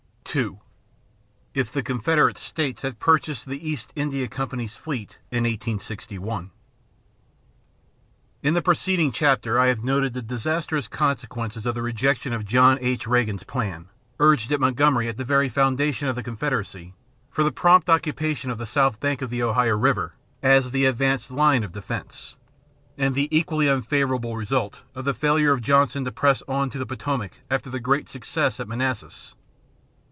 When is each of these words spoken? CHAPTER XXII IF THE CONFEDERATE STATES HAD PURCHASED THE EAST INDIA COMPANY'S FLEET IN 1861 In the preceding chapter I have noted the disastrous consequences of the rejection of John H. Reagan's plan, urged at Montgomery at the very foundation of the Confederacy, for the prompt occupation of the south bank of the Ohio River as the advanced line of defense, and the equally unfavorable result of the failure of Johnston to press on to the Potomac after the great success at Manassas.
CHAPTER 0.31 0.45
XXII 0.51 0.59
IF 1.55 1.71
THE 1.73 1.83
CONFEDERATE 1.83 2.37
STATES 2.37 2.81
HAD 2.83 2.99
PURCHASED 3.01 3.47
THE 3.49 3.69
EAST 3.69 3.91
INDIA 3.97 4.29
COMPANY'S 4.29 4.77
FLEET 4.77 5.17
IN 5.29 5.43
1861 5.43 6.51
In 8.41 8.53
the 8.53 8.61
preceding 8.61 9.11
chapter 9.11 9.59
I 9.59 9.67
have 9.67 9.83
noted 9.83 10.13
the 10.13 10.21
disastrous 10.21 10.87
consequences 10.87 11.65
of 11.65 11.75
the 11.75 11.81
rejection 11.81 12.31
of 12.31 12.45
John 12.45 12.77
H. 12.79 13.05
Reagan's 13.07 13.43
plan, 13.43 13.89
urged 14.21 14.53
at 14.53 14.61
Montgomery 14.61 15.09
at 15.09 15.17
the 15.17 15.25
very 15.25 15.49
foundation 15.49 16.07
of 16.07 16.15
the 16.15 16.23
Confederacy, 16.23 16.93
for 17.29 17.43
the 17.43 17.51
prompt 17.51 17.89
occupation 17.89 18.49
of 18.49 18.57
the 18.57 18.65
south 18.65 19.01
bank 19.01 19.21
of 19.21 19.31
the 19.31 19.43
Ohio 19.43 19.75
River 19.77 20.13
as 20.41 20.71
the 20.71 20.85
advanced 20.85 21.29
line 21.31 21.65
of 21.65 21.73
defense, 21.73 22.37
and 22.97 23.15
the 23.15 23.27
equally 23.37 23.67
unfavorable 23.69 24.37
result 24.37 24.83
of 24.95 25.03
the 25.03 25.13
failure 25.13 25.51
of 25.51 25.59
Johnston 25.61 26.05
to 26.05 26.11
press 26.13 26.41
on 26.47 26.69
to 26.69 26.77
the 26.77 26.85
Potomac 26.85 27.41
after 27.49 27.69
the 27.69 27.81
great 27.81 28.07
success 28.07 28.61
at 28.61 28.67
Manassas. 28.69 29.35